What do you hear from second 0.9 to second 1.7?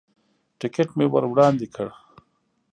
مې ور وړاندې